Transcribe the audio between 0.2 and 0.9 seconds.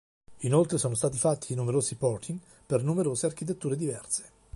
Inoltre